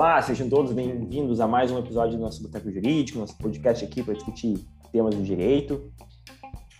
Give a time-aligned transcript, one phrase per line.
[0.00, 4.02] Olá, sejam todos bem-vindos a mais um episódio do nosso Boteco Jurídico, nosso podcast aqui
[4.02, 5.92] para discutir temas do direito.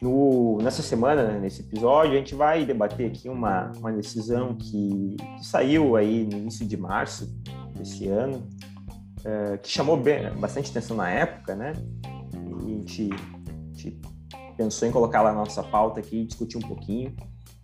[0.00, 5.17] No, nessa semana, né, nesse episódio, a gente vai debater aqui uma, uma decisão que,
[5.36, 7.30] que saiu aí no início de março
[7.77, 8.48] desse ano,
[9.23, 11.75] é, que chamou bem, bastante atenção na época, né?
[12.32, 14.00] E a gente, a gente
[14.57, 17.14] pensou em colocar lá na nossa pauta aqui e discutir um pouquinho,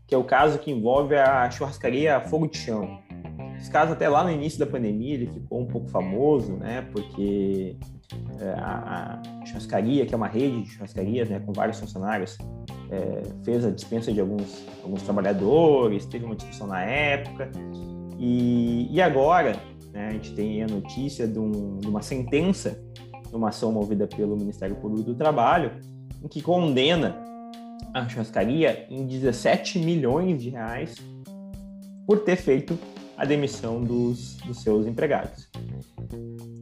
[0.07, 3.06] que é o caso que envolve a churrascaria Fogo de Chão,
[3.59, 6.83] esse caso, até lá no início da pandemia, ele ficou um pouco famoso, né?
[6.93, 7.77] Porque
[8.41, 12.37] é, a, churrascaria, que é uma rede de churrascarias, né, com vários funcionários,
[12.91, 17.51] é, fez a dispensa de alguns, alguns trabalhadores, teve uma discussão na época.
[18.19, 19.57] E, e agora,
[19.93, 22.81] né, a gente tem a notícia de, um, de uma sentença,
[23.33, 25.73] uma ação movida pelo Ministério Público do Trabalho,
[26.23, 27.17] em que condena
[27.93, 30.95] a churrascaria em 17 milhões de reais
[32.07, 32.79] por ter feito
[33.17, 35.49] a demissão dos, dos seus empregados.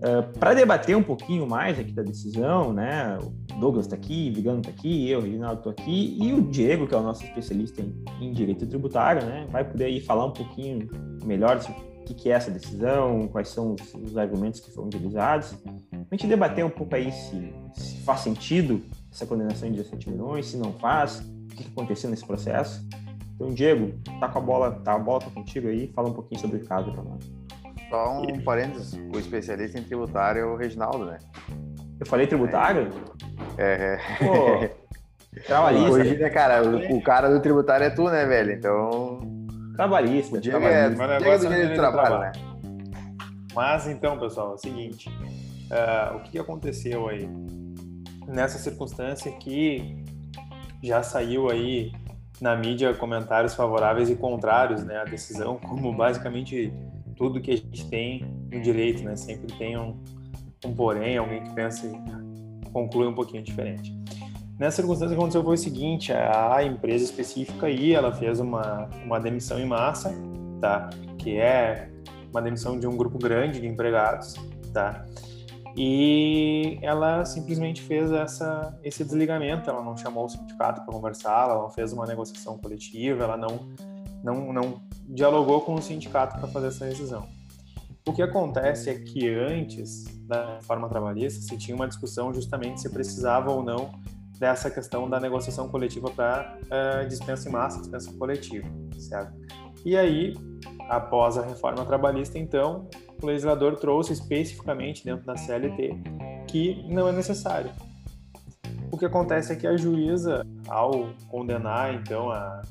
[0.04, 4.36] Uh, Para debater um pouquinho mais aqui da decisão, né, o Douglas está aqui, o
[4.36, 7.24] Vigano está aqui, eu, o Reginaldo, estou aqui, e o Diego, que é o nosso
[7.24, 10.88] especialista em, em direito tributário, né, vai poder aí falar um pouquinho
[11.24, 14.88] melhor sobre o que, que é essa decisão, quais são os, os, argumentos que foram
[14.88, 15.54] utilizados,
[15.92, 20.46] a gente debater um pouco aí se, se faz sentido essa condenação de 17 milhões,
[20.46, 22.86] se não faz, o que aconteceu nesse processo.
[23.34, 26.40] Então, Diego, tá com a bola, tá a bola tá contigo aí, fala um pouquinho
[26.40, 27.32] sobre o caso para nós.
[27.90, 31.18] Só um parênteses, o especialista em tributário é o Reginaldo, né?
[31.98, 32.90] Eu falei tributário?
[33.58, 33.98] É.
[33.98, 34.24] é.
[34.24, 35.90] Pô, trabalhista.
[35.90, 38.52] Hoje, né, cara, o, o, cara do tributário é tu, né, velho?
[38.52, 39.20] Então.
[39.76, 40.40] Trabalhista.
[40.40, 41.04] Diego trabalhista.
[41.04, 42.32] é, Diego é do direito do trabalho, né?
[43.54, 47.28] Mas então, pessoal, é o seguinte: uh, o que aconteceu aí?
[48.26, 50.02] Nessa circunstância que
[50.82, 51.92] já saiu aí
[52.40, 56.72] na mídia comentários favoráveis e contrários né, à decisão, como basicamente
[57.16, 59.16] tudo que a gente tem no direito, né?
[59.16, 59.96] Sempre tem um,
[60.64, 63.96] um porém, alguém que pensa e conclui um pouquinho diferente.
[64.58, 68.88] Nessa circunstância, o que aconteceu foi o seguinte: a empresa específica aí, ela fez uma,
[69.04, 70.12] uma demissão em massa,
[70.60, 70.90] tá?
[71.18, 71.88] Que é
[72.30, 74.34] uma demissão de um grupo grande de empregados,
[74.72, 75.04] tá?
[75.76, 81.62] E ela simplesmente fez essa, esse desligamento, ela não chamou o sindicato para conversar, ela
[81.62, 83.68] não fez uma negociação coletiva, ela não,
[84.22, 87.28] não, não dialogou com o sindicato para fazer essa decisão.
[88.06, 92.90] O que acontece é que antes da reforma trabalhista se tinha uma discussão justamente se
[92.90, 93.90] precisava ou não
[94.38, 98.68] dessa questão da negociação coletiva para uh, eh, dispensa em massa, dispensa coletiva,
[98.98, 99.32] certo?
[99.84, 100.34] E aí,
[100.88, 102.88] após a reforma trabalhista, então,
[103.24, 105.96] o legislador trouxe especificamente dentro da CLT
[106.46, 107.70] que não é necessário.
[108.92, 112.62] O que acontece é que a juíza, ao condenar então a,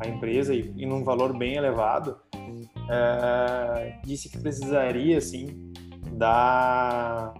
[0.00, 2.16] a empresa e, num valor bem elevado,
[2.90, 5.72] é, disse que precisaria sim
[6.12, 7.34] da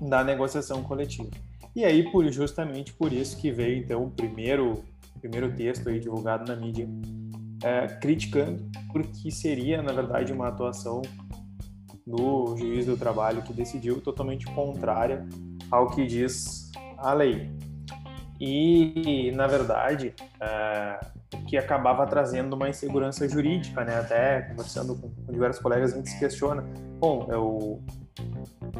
[0.00, 1.30] da negociação coletiva.
[1.74, 4.84] E aí, por, justamente por isso que veio então o primeiro
[5.18, 6.86] primeiro texto aí divulgado na mídia
[7.62, 11.00] é, criticando porque seria na verdade uma atuação
[12.06, 15.26] do juiz do trabalho que decidiu totalmente contrária
[15.70, 17.50] ao que diz a lei.
[18.40, 21.00] E, na verdade, é,
[21.46, 23.98] que acabava trazendo uma insegurança jurídica, né?
[23.98, 26.64] Até conversando com, com diversos colegas, a gente se questiona.
[26.98, 27.82] Bom, eu,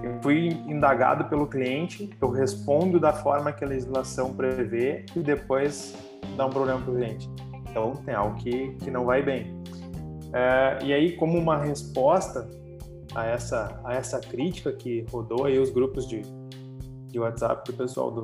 [0.03, 5.95] eu fui indagado pelo cliente, eu respondo da forma que a legislação prevê e depois
[6.37, 7.31] dá um problema para o cliente.
[7.71, 9.63] Então, tem algo que, que não vai bem.
[10.33, 12.49] É, e aí, como uma resposta
[13.15, 16.23] a essa, a essa crítica que rodou aí os grupos de,
[17.09, 18.23] de WhatsApp do pessoal do,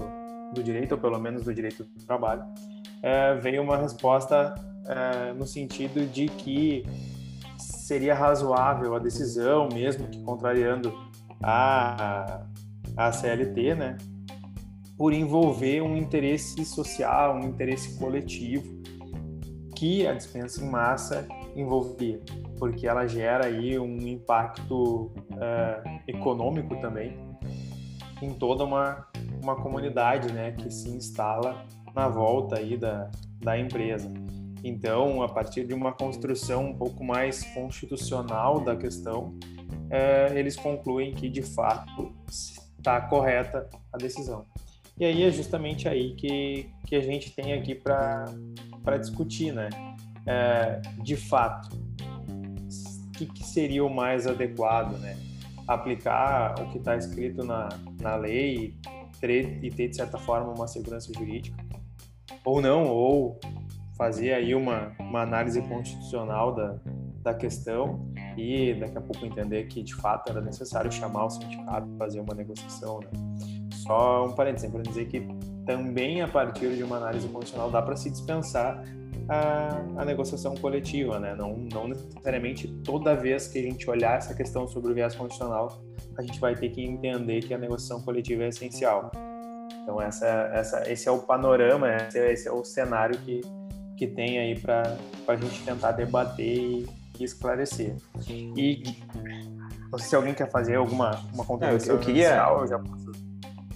[0.53, 2.43] do direito, ou pelo menos do direito do trabalho,
[3.03, 4.55] é, veio uma resposta
[4.87, 6.85] é, no sentido de que
[7.57, 10.93] seria razoável a decisão, mesmo que contrariando
[11.43, 12.43] a,
[12.97, 13.99] a CLT, né,
[14.97, 18.81] por envolver um interesse social, um interesse coletivo
[19.75, 21.27] que a dispensa em massa
[21.57, 22.21] envolvia
[22.61, 25.11] porque ela gera aí um impacto
[25.41, 27.17] é, econômico também
[28.23, 29.07] em toda uma,
[29.43, 31.65] uma comunidade né, que se instala
[31.95, 33.11] na volta aí da,
[33.41, 34.13] da empresa.
[34.63, 39.39] Então, a partir de uma construção um pouco mais constitucional da questão,
[39.89, 44.45] é, eles concluem que de fato está correta a decisão.
[44.99, 49.71] E aí é justamente aí que, que a gente tem aqui para discutir, né?
[50.27, 51.71] É, de fato,
[53.27, 55.17] que, que seria o mais adequado, né?
[55.67, 57.69] Aplicar o que está escrito na,
[58.01, 61.57] na lei e ter, e ter, de certa forma, uma segurança jurídica,
[62.45, 63.39] ou não, ou
[63.97, 66.77] fazer aí uma, uma análise constitucional da,
[67.23, 71.87] da questão e daqui a pouco entender que de fato era necessário chamar o sindicato
[71.99, 73.01] fazer uma negociação.
[73.01, 73.11] Né?
[73.75, 75.21] Só um parênteses, para dizer que
[75.67, 78.83] também a partir de uma análise condicional dá para se dispensar
[79.31, 81.37] a, a, negociação coletiva, né?
[81.37, 85.81] Não, não necessariamente toda vez que a gente olhar essa questão sobre o viés condicional,
[86.19, 89.13] a gente vai ter que entender que a negociação coletiva é essencial.
[89.83, 93.41] Então essa, essa, esse é o panorama, esse é, esse é o cenário que,
[93.97, 94.97] que tem aí para
[95.29, 96.89] a gente tentar debater e,
[97.19, 97.95] e, esclarecer.
[98.29, 98.83] E
[99.93, 101.95] não sei se alguém quer fazer alguma uma contribuição.
[101.95, 102.81] eu queria, inicial, eu, já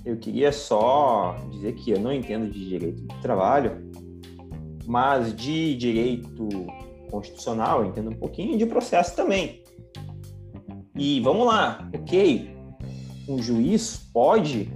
[0.04, 3.83] eu queria só dizer que eu não entendo de direito do trabalho,
[4.86, 6.48] mas de direito
[7.10, 9.62] constitucional eu entendo um pouquinho de processo também.
[10.96, 12.54] E vamos lá, ok,
[13.28, 14.70] um juiz pode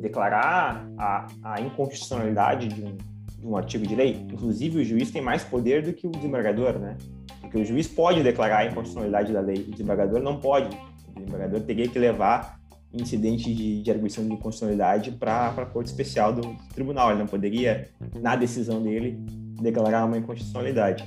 [0.00, 2.96] declarar a, a inconstitucionalidade de um,
[3.38, 4.26] de um artigo de lei.
[4.32, 6.96] Inclusive, o juiz tem mais poder do que o desembargador, né?
[7.40, 10.76] Porque o juiz pode declarar a inconstitucionalidade da lei, o desembargador não pode.
[11.08, 12.58] O desembargador teria que levar
[12.92, 17.10] incidente de, de arguição de inconstitucionalidade para a Corte Especial do Tribunal.
[17.10, 17.88] Ele não poderia,
[18.20, 19.18] na decisão dele,
[19.60, 21.04] declarar uma inconstitucionalidade.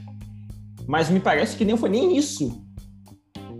[0.87, 2.63] Mas me parece que nem foi nem isso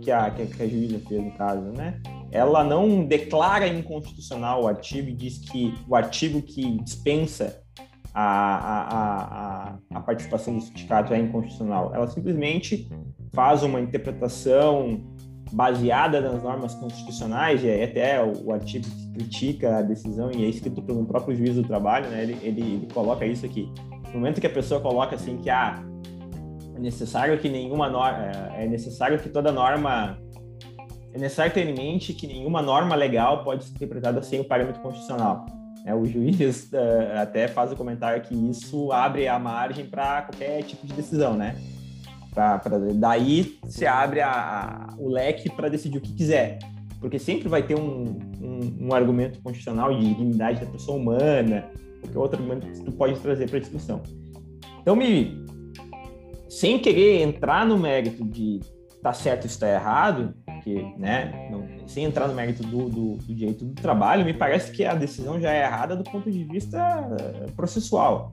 [0.02, 2.00] que a, que a juíza fez no caso, né?
[2.30, 7.62] Ela não declara inconstitucional o artigo e diz que o artigo que dispensa
[8.12, 11.92] a, a, a, a participação do sindicato é inconstitucional.
[11.94, 12.88] Ela simplesmente
[13.32, 15.00] faz uma interpretação
[15.52, 20.48] baseada nas normas constitucionais, e até o, o artigo que critica a decisão e é
[20.48, 22.22] escrito pelo próprio juiz do trabalho, né?
[22.22, 23.70] Ele, ele, ele coloca isso aqui.
[24.14, 25.82] No momento que a pessoa coloca assim que ah,
[26.76, 28.24] é necessário que nenhuma norma,
[28.56, 30.16] é, é necessário que toda norma
[31.12, 34.80] é necessário ter em mente que nenhuma norma legal pode ser interpretada sem o parâmetro
[34.80, 35.44] constitucional.
[35.84, 36.76] É, o juiz uh,
[37.20, 41.56] até faz o comentário que isso abre a margem para qualquer tipo de decisão, né?
[42.32, 46.58] Pra, pra daí se abre a, a, o leque para decidir o que quiser,
[47.00, 51.64] porque sempre vai ter um, um, um argumento constitucional de dignidade da pessoa humana,
[52.04, 54.02] qualquer outro argumento que tu pode trazer para a discussão.
[54.80, 55.44] Então, me,
[56.48, 58.60] sem querer entrar no mérito de
[59.02, 63.34] tá certo ou está errado, porque, né, não, sem entrar no mérito do, do, do,
[63.34, 66.78] direito do trabalho, me parece que a decisão já é errada do ponto de vista
[67.20, 68.30] eh, processual.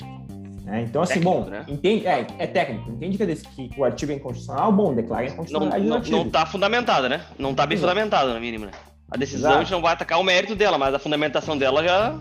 [0.64, 0.86] Né?
[0.88, 1.66] Então, assim, técnico, bom, né?
[1.68, 6.20] entende, é, é, técnico, entende que, que, o artigo é inconstitucional, bom, declara inconstitucionalidade não,
[6.20, 7.22] não, não tá fundamentada, né?
[7.38, 7.92] Não tá bem Exato.
[7.92, 8.72] fundamentada, no mínimo, né?
[9.12, 9.58] A decisão Exato.
[9.58, 12.18] a gente não vai atacar o mérito dela, mas a fundamentação dela já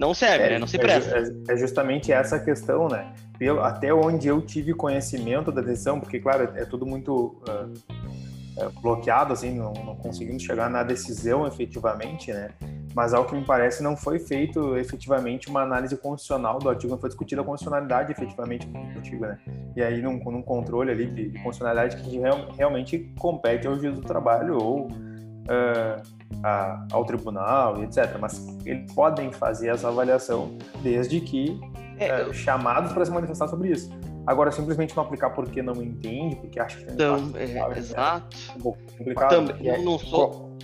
[0.00, 0.58] não serve, é, né?
[0.58, 1.18] Não se é presta.
[1.18, 3.12] É, é, justamente essa questão, né?
[3.38, 9.34] Pelo, até onde eu tive conhecimento da decisão, porque, claro, é tudo muito uh, bloqueado,
[9.34, 12.48] assim, não, não, conseguimos chegar na decisão efetivamente, né?
[12.94, 16.98] Mas, ao que me parece, não foi feito efetivamente uma análise constitucional do artigo, não
[16.98, 19.38] foi discutida a constitucionalidade efetivamente do artigo, né?
[19.76, 23.94] E aí, num, num controle ali de, de constitucionalidade que real, realmente compete ao juiz
[23.94, 24.86] do trabalho ou.
[24.86, 28.16] Uh, a, ao tribunal, etc.
[28.20, 31.58] Mas eles podem fazer essa avaliação desde que
[31.98, 33.90] é, é, chamados para se manifestar sobre isso.
[34.26, 37.78] Agora, simplesmente não aplicar porque não entende, porque acha que tem então, é, né?
[37.78, 38.36] Exato.
[38.48, 39.30] É um pouco complicado.
[39.30, 40.56] Também, eu não sou,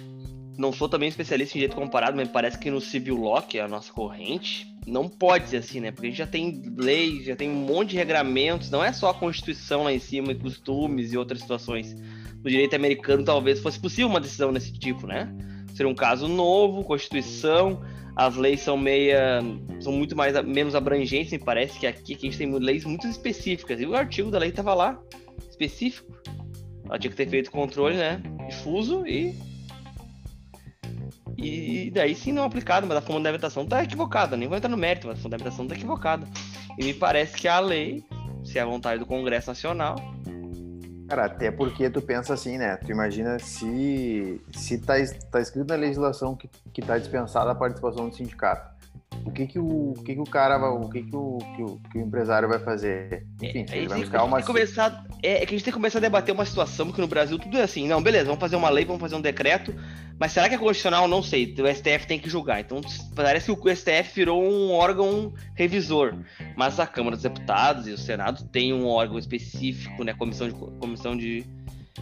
[0.56, 3.62] não sou também especialista em direito comparado, mas parece que no civil law, que é
[3.62, 5.90] a nossa corrente, não pode ser assim, né?
[5.90, 9.10] Porque a gente já tem leis, já tem um monte de regramentos, não é só
[9.10, 11.94] a Constituição lá em cima e costumes e outras situações.
[12.42, 15.28] No direito americano, talvez fosse possível uma decisão desse tipo, né?
[15.76, 17.82] Seria um caso novo, Constituição,
[18.16, 19.42] as leis são meia
[19.78, 23.06] são muito mais menos abrangentes, me parece que aqui, aqui a gente tem leis muito
[23.06, 23.78] específicas.
[23.78, 24.98] E o artigo da lei estava lá,
[25.50, 26.10] específico.
[26.86, 28.22] Ela tinha que ter feito controle, né?
[28.48, 29.34] Difuso e.
[31.36, 34.34] E daí sim não aplicado, mas a fundamentação está equivocada.
[34.36, 36.26] Nem vou entrar no mérito, mas a fundamentação está equivocada.
[36.78, 38.02] E me parece que a lei,
[38.42, 39.96] se é a vontade do Congresso Nacional,
[41.08, 42.76] Cara, até porque tu pensa assim, né?
[42.76, 44.94] Tu imagina se, se tá,
[45.30, 48.75] tá escrito na legislação que, que tá dispensada a participação do sindicato.
[49.26, 51.62] O que que o, o que que o cara vai, o que que o, que
[51.62, 53.26] o, que o empresário vai fazer?
[53.42, 54.40] Enfim, é, ele vai buscar uma...
[54.40, 57.08] Começar, é, é, que a gente tem que começar a debater uma situação que no
[57.08, 57.88] Brasil tudo é assim.
[57.88, 59.74] Não, beleza, vamos fazer uma lei, vamos fazer um decreto,
[60.18, 61.08] mas será que é constitucional?
[61.08, 61.54] Não sei.
[61.58, 62.60] O STF tem que julgar.
[62.60, 62.80] Então
[63.14, 66.14] parece que o STF virou um órgão revisor.
[66.56, 70.14] Mas a Câmara dos Deputados e o Senado tem um órgão específico, né?
[70.14, 70.54] Comissão de.
[70.54, 71.44] Comissão de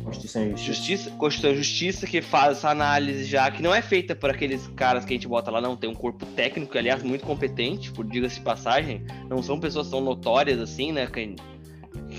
[0.03, 0.73] Constituição e Justiça.
[0.73, 1.11] Justiça.
[1.13, 5.05] Constituição e Justiça, que faz essa análise já, que não é feita por aqueles caras
[5.05, 5.77] que a gente bota lá, não.
[5.77, 9.05] Tem um corpo técnico, aliás, muito competente, por diga-se de passagem.
[9.29, 11.07] Não são pessoas tão notórias assim, né?
[11.07, 11.37] Que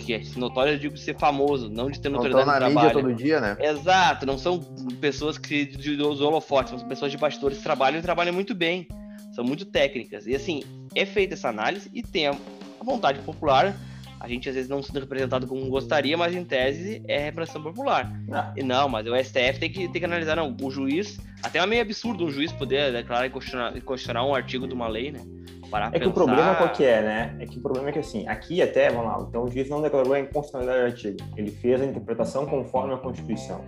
[0.03, 2.87] que é notório, eu digo ser famoso, não de ter notoriedade não no trabalho.
[2.87, 3.57] Mídia todo dia, né?
[3.59, 4.59] Exato, não são
[4.99, 8.87] pessoas que de, dos holofotes, são pessoas de bastidores que trabalham e trabalham muito bem,
[9.33, 10.27] são muito técnicas.
[10.27, 10.63] E assim,
[10.93, 12.35] é feita essa análise e tem a
[12.81, 13.75] vontade popular,
[14.25, 18.11] a gente às vezes não sendo representado como gostaria, mas em tese é repressão popular.
[18.27, 18.53] Não.
[18.57, 20.55] E não, mas o STF tem que, tem que analisar, não.
[20.59, 24.67] O juiz, até é meio absurdo um juiz poder declarar e questionar, questionar um artigo
[24.67, 25.21] de uma lei, né?
[25.69, 26.03] Para é pensar...
[26.03, 27.35] que o problema qual que é, né?
[27.39, 29.81] É que o problema é que assim, aqui até, vamos lá, então o juiz não
[29.81, 31.17] declarou a inconstitucionalidade do artigo.
[31.37, 33.63] Ele fez a interpretação conforme a Constituição,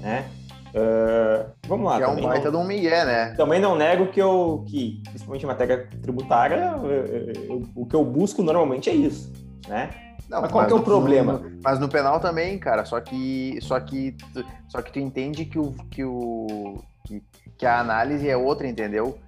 [0.00, 0.28] né?
[0.74, 1.98] Uh, vamos lá.
[1.98, 3.34] Que é um baita não, de um migué, né?
[3.36, 7.94] Também não nego que eu, que, principalmente em matéria tributária, eu, eu, eu, o que
[7.94, 9.30] eu busco normalmente é isso,
[9.68, 9.90] né?
[10.28, 11.34] Não, mas qual mas, que é o problema?
[11.34, 14.16] No, mas no penal também, cara, só que só que
[14.68, 17.22] só que tu entende que o que o que,
[17.58, 19.18] que a análise é outra, entendeu?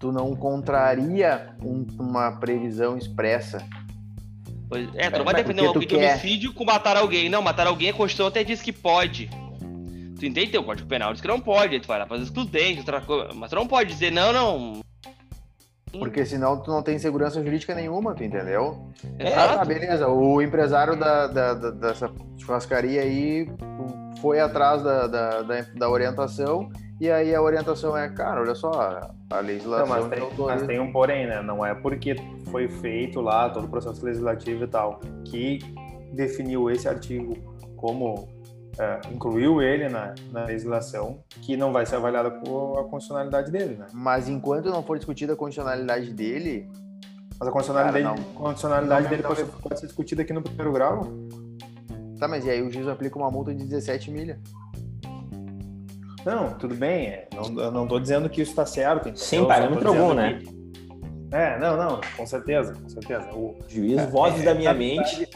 [0.00, 3.64] Tu não contraria um, uma previsão expressa.
[4.68, 7.28] Pois, é, tu não vai defender um de homicídio com matar alguém.
[7.28, 9.30] Não, matar alguém a Constituição até diz que pode.
[10.18, 10.58] Tu entende?
[10.58, 13.32] O Código Penal diz que não pode, tu vai lá fazer excludente, outra coisa.
[13.34, 14.80] Mas tu não pode dizer, não, não.
[15.92, 18.88] Porque senão tu não tem segurança jurídica nenhuma, tu entendeu?
[19.18, 20.08] É, ah, beleza.
[20.08, 23.50] O empresário da, da, da, dessa churrascaria aí
[24.20, 26.68] foi atrás da, da, da, da, orientação
[27.00, 29.86] e aí a orientação é, cara, olha só, a legislação...
[29.86, 31.40] Não, mas, tem, mas tem um porém, né?
[31.40, 32.16] Não é porque
[32.50, 35.60] foi feito lá todo o processo legislativo e tal que
[36.12, 37.36] definiu esse artigo
[37.76, 38.28] como
[38.78, 43.74] é, incluiu ele na, na, legislação, que não vai ser avaliada com a constitucionalidade dele,
[43.74, 43.86] né?
[43.92, 46.68] Mas enquanto não for discutida a constitucionalidade dele...
[47.40, 50.32] Mas a constitucionalidade, cara, dele, constitucionalidade não, dele não, pode, não, pode, ser discutida aqui
[50.32, 51.08] no primeiro grau?
[52.18, 54.40] Tá, mas e aí o juiz aplica uma multa de 17 milha?
[56.24, 57.06] Não, tudo bem.
[57.06, 59.16] É, não, eu não tô dizendo que isso está certo.
[59.16, 60.42] Sem parâmetro algum, né?
[61.30, 63.28] É, não, não, com certeza, com certeza.
[63.32, 65.28] O juiz, vozes é, da minha mente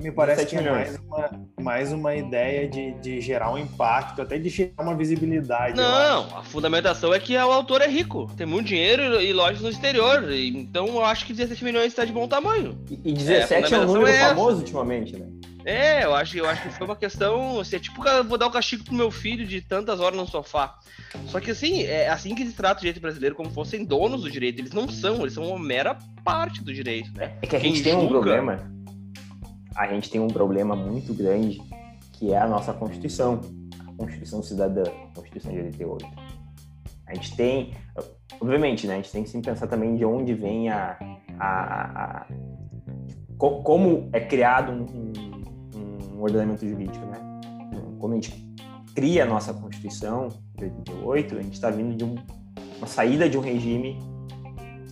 [0.00, 1.30] me parece que é mais uma,
[1.60, 5.76] mais uma ideia de, de gerar um impacto, até de gerar uma visibilidade.
[5.76, 9.68] Não, a fundamentação é que o autor é rico, tem muito dinheiro e lojas no
[9.68, 10.32] exterior.
[10.32, 12.78] Então eu acho que 17 milhões está de bom tamanho.
[13.04, 15.26] E, 17 é, é um número é famoso ultimamente, né?
[15.62, 17.60] É, eu acho, eu acho que foi uma questão.
[17.60, 20.26] Assim, é tipo, vou dar o um castigo pro meu filho de tantas horas no
[20.26, 20.78] sofá.
[21.26, 24.30] Só que assim, é assim que se trata o direito brasileiro, como fossem donos do
[24.30, 24.60] direito.
[24.60, 27.34] Eles não são, eles são uma mera parte do direito, né?
[27.42, 28.79] É que a gente Quem tem julga, um problema
[29.74, 31.60] a gente tem um problema muito grande
[32.12, 33.40] que é a nossa Constituição,
[33.88, 36.06] a Constituição Cidadã, a Constituição de 88.
[37.06, 37.74] A gente tem,
[38.40, 40.98] obviamente, né, a gente tem que pensar também de onde vem a,
[41.38, 42.26] a, a
[43.38, 45.12] como é criado um,
[46.14, 47.18] um, ordenamento jurídico, né?
[47.98, 48.54] Quando a gente
[48.94, 52.16] cria a nossa Constituição de 88, a gente está vindo de um,
[52.76, 53.98] uma saída de um regime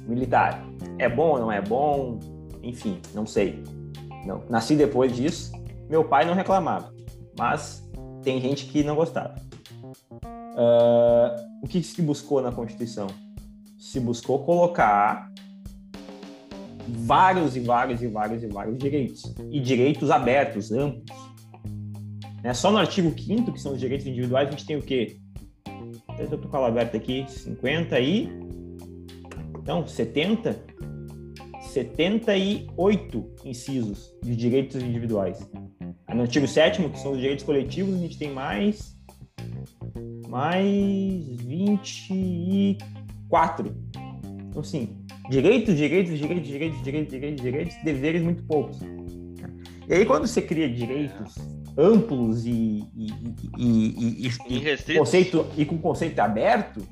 [0.07, 0.65] militar.
[0.99, 2.19] É bom ou não é bom?
[2.63, 3.63] Enfim, não sei.
[4.29, 5.51] Não, nasci depois disso.
[5.89, 6.93] Meu pai não reclamava,
[7.39, 7.83] mas
[8.23, 9.35] tem gente que não gostava.
[10.13, 13.07] Uh, o que se buscou na Constituição?
[13.79, 15.33] Se buscou colocar
[16.87, 19.23] vários e vários e vários e vários direitos.
[19.51, 21.07] E direitos abertos, amplos.
[22.43, 22.53] Né?
[22.53, 25.17] Só no artigo 5 que são os direitos individuais, a gente tem o quê?
[26.19, 28.29] Eu tô com ela aberta aqui, 50 e...
[29.59, 30.55] Então, 70
[31.79, 35.39] 78 incisos de direitos individuais.
[36.13, 38.99] no artigo 7 que são os direitos coletivos, a gente tem mais
[40.29, 40.67] mais
[41.43, 43.77] 24.
[44.49, 44.97] Então, assim,
[45.31, 48.81] direitos, direitos, direitos, direitos, direitos, direitos, direitos, deveres muito poucos.
[49.89, 51.37] E aí, quando você cria direitos
[51.79, 53.11] amplos e, e,
[53.57, 54.31] e, e, e
[54.99, 56.87] conceito, e com conceito aberto,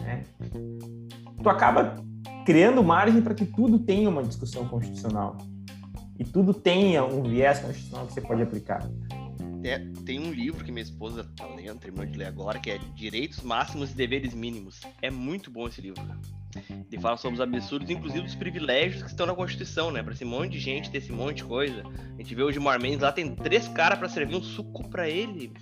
[0.00, 0.24] né,
[1.42, 1.96] tu acaba
[2.48, 5.36] criando margem para que tudo tenha uma discussão constitucional
[6.18, 8.88] e tudo tenha um viés constitucional que você pode aplicar.
[9.62, 12.78] É, tem um livro que minha esposa está lendo, terminou de ler agora, que é
[12.94, 14.80] Direitos Máximos e Deveres Mínimos.
[15.02, 16.02] É muito bom esse livro.
[16.90, 20.02] Ele fala sobre os absurdos, inclusive dos privilégios que estão na Constituição, né?
[20.02, 21.82] Para esse monte de gente ter esse monte de coisa.
[22.14, 25.06] A gente vê o Gilmar Mendes lá, tem três caras para servir um suco para
[25.06, 25.52] ele.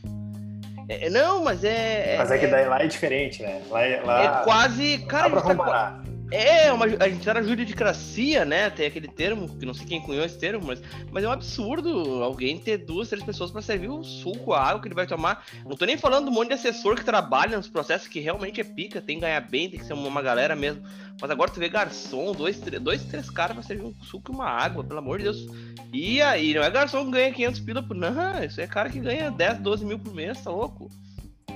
[0.88, 2.14] É, não, mas é.
[2.16, 3.60] Mas é, é que daí lá é diferente, né?
[3.68, 4.98] Lá, é, lá é quase.
[4.98, 6.04] Cara, dá pra tá comparar.
[6.04, 8.68] Tá, é, uma, a gente na juridicracia, né?
[8.68, 12.23] Tem aquele termo, que não sei quem cunhou esse termo, mas, mas é um absurdo
[12.23, 15.47] alguém ter duas, três pessoas para servir o suco, a água que ele vai tomar.
[15.64, 18.64] Não tô nem falando do monte de assessor que trabalha nos processos, que realmente é
[18.64, 20.83] pica, tem que ganhar bem, tem que ser uma, galera mesmo.
[21.21, 24.35] Mas agora tu vê garçom, dois, três, dois três caras pra servir um suco e
[24.35, 25.47] uma água, pelo amor de Deus.
[25.92, 27.97] E aí, não é garçom que ganha 500 pila por.
[27.97, 30.90] Não, isso é cara que ganha 10, 12 mil por mês, tá louco?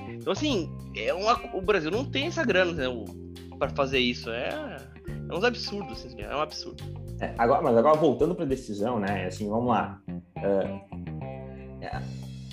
[0.07, 2.87] Então, assim, é uma, o Brasil não tem essa grana, né?
[3.61, 4.31] Para fazer isso.
[4.31, 4.77] É,
[5.29, 6.83] é uns absurdos, assim, é um absurdo.
[7.19, 9.27] É, agora, mas agora voltando para a decisão, né?
[9.27, 10.01] Assim, vamos lá.
[10.09, 10.81] Uh,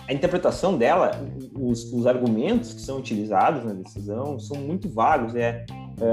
[0.07, 1.13] a interpretação dela,
[1.55, 5.35] os, os, argumentos que são utilizados na decisão são muito vagos.
[5.35, 5.65] É,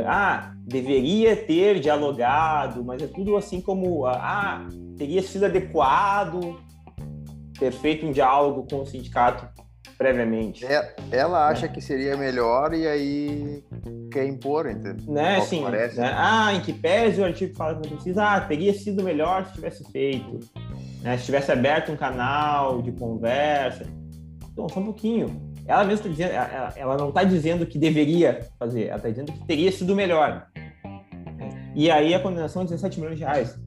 [0.07, 6.57] ah, deveria ter dialogado, mas é tudo assim como, ah, teria sido adequado
[7.57, 9.47] ter feito um diálogo com o sindicato
[9.97, 10.65] previamente.
[10.65, 11.73] É, ela acha né?
[11.73, 13.63] que seria melhor e aí
[14.11, 15.13] quer impor, entendeu?
[15.13, 15.63] Né, sim.
[15.63, 15.89] Né?
[16.15, 19.53] Ah, em que pese o artigo fala que não precisa, ah, teria sido melhor se
[19.53, 20.39] tivesse feito.
[21.01, 21.17] Né?
[21.17, 23.85] Se tivesse aberto um canal de conversa.
[24.51, 25.53] Então, só um pouquinho.
[25.67, 29.31] Ela mesma está dizendo, ela, ela não está dizendo que deveria fazer, ela está dizendo
[29.31, 30.47] que teria sido melhor.
[31.75, 33.59] E aí a condenação é 17 milhões de reais.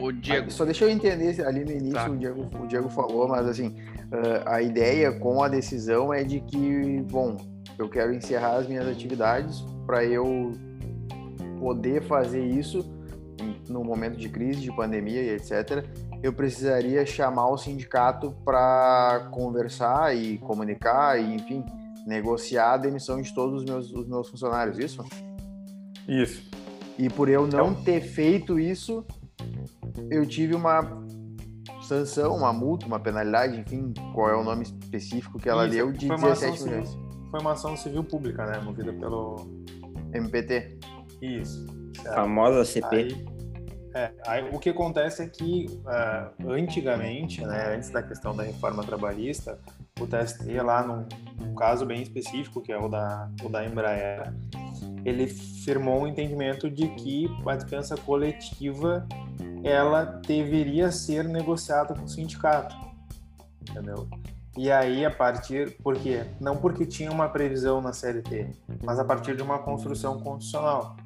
[0.00, 0.50] O Diego.
[0.50, 2.10] Só deixa eu entender ali no início, tá.
[2.10, 6.40] o, Diego, o Diego falou, mas assim, uh, a ideia com a decisão é de
[6.40, 7.36] que, bom,
[7.78, 10.52] eu quero encerrar as minhas atividades para eu
[11.58, 12.84] poder fazer isso
[13.68, 15.84] no momento de crise, de pandemia e etc.
[16.22, 21.64] Eu precisaria chamar o sindicato para conversar e comunicar e, enfim,
[22.06, 25.04] negociar a demissão de todos os meus, os meus funcionários, isso?
[26.08, 26.50] Isso.
[26.98, 27.84] E por eu não então...
[27.84, 29.04] ter feito isso,
[30.10, 31.06] eu tive uma
[31.82, 35.92] sanção, uma multa, uma penalidade, enfim, qual é o nome específico que ela Isso, deu,
[35.92, 36.88] de 17 milhões.
[36.88, 38.60] Civil, foi uma ação civil pública, né?
[38.60, 39.36] Movida pelo.
[40.14, 40.78] MPT.
[41.20, 41.66] Isso.
[42.06, 42.96] A famosa CP.
[42.96, 43.26] Aí,
[43.98, 48.84] é, aí, o que acontece é que uh, antigamente, né, antes da questão da reforma
[48.84, 49.58] trabalhista,
[49.98, 51.04] o TST lá num,
[51.40, 54.32] num caso bem específico, que é o da, o da Embraer,
[55.04, 59.04] ele firmou um entendimento de que a dispensa coletiva
[59.64, 62.76] ela deveria ser negociada com o sindicato,
[63.68, 64.08] entendeu?
[64.56, 66.24] E aí, a partir, por quê?
[66.40, 68.52] Não porque tinha uma previsão na CLT,
[68.84, 70.96] mas a partir de uma construção constitucional.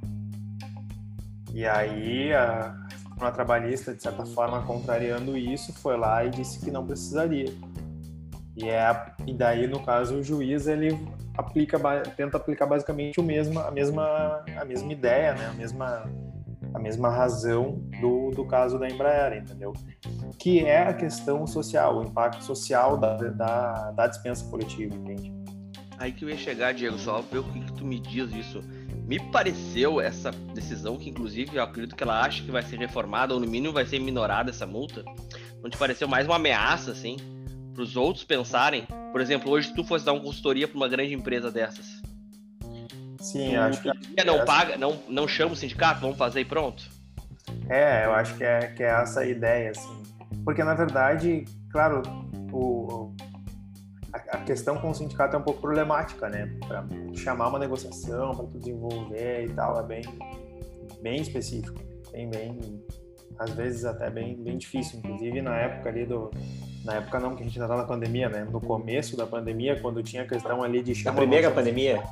[1.55, 2.82] E aí, a
[3.23, 7.53] uma trabalhista, de certa forma, contrariando isso, foi lá e disse que não precisaria.
[8.57, 10.99] E, é, e daí, no caso, o juiz, ele
[11.37, 11.79] aplica,
[12.17, 15.47] tenta aplicar basicamente o mesmo, a, mesma, a mesma ideia, né?
[15.47, 16.05] a, mesma,
[16.75, 19.73] a mesma razão do, do caso da Embraer, entendeu?
[20.39, 25.33] Que é a questão social, o impacto social da, da, da dispensa coletiva, entende?
[25.99, 28.61] Aí que eu ia chegar, Diego, só ver o que, que tu me diz disso.
[29.13, 33.35] Me pareceu essa decisão, que inclusive eu acredito que ela acha que vai ser reformada,
[33.35, 35.05] ou no mínimo vai ser minorada essa multa,
[35.63, 37.19] não te pareceu mais uma ameaça, assim?
[37.75, 38.87] para os outros pensarem.
[39.13, 42.01] Por exemplo, hoje se tu fosse dar uma consultoria para uma grande empresa dessas.
[43.21, 44.45] Sim, acho que não essa...
[44.47, 46.83] paga, não não chama o sindicato, vamos fazer e pronto.
[47.69, 50.03] É, eu acho que é que é essa a ideia assim.
[50.43, 52.01] Porque na verdade, claro,
[52.51, 53.15] o
[54.33, 56.53] a, questão com o sindicato é um pouco problemática, né?
[56.67, 60.03] Para chamar uma negociação, para desenvolver e tal, é bem
[61.01, 62.85] bem específico, bem bem
[63.39, 66.31] às vezes até bem bem difícil, inclusive na época ali do
[66.85, 68.47] na época não, que a gente ainda estava na pandemia, né?
[68.51, 71.15] No começo da pandemia, quando tinha a questão ali de chamar.
[71.15, 72.03] Na primeira pandemia?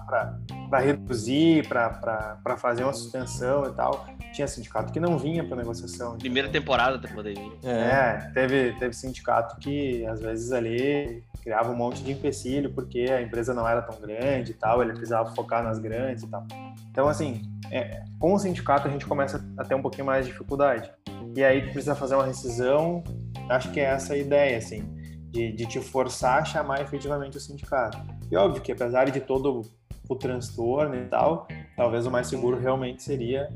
[0.68, 4.06] Para reduzir, para fazer uma suspensão e tal.
[4.32, 6.16] Tinha sindicato que não vinha para negociação.
[6.16, 7.52] Primeira temporada da pandemia.
[7.64, 7.70] É.
[7.70, 13.20] é, teve, teve sindicato que às vezes ali criava um monte de empecilho porque a
[13.20, 16.46] empresa não era tão grande e tal, ele precisava focar nas grandes e tal.
[16.90, 20.32] Então, assim, é, com o sindicato a gente começa a ter um pouquinho mais de
[20.32, 20.90] dificuldade.
[21.34, 23.04] E aí precisa fazer uma rescisão,
[23.50, 24.82] acho que é essa a ideia, assim,
[25.30, 27.98] de, de te forçar a chamar efetivamente o sindicato.
[28.30, 29.62] E óbvio que apesar de todo
[30.08, 33.48] o transtorno e tal, talvez o mais seguro realmente seria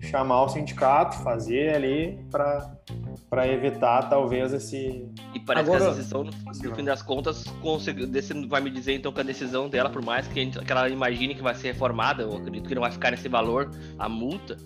[0.00, 5.08] chamar o sindicato, fazer ali para evitar talvez esse.
[5.32, 5.84] E parece Agora...
[5.84, 7.44] que a decisão, no, fim das contas,
[8.48, 11.34] vai me dizer então que a decisão dela, por mais que, gente, que ela imagine
[11.34, 14.56] que vai ser reformada, eu acredito que não vai ficar nesse valor, a multa,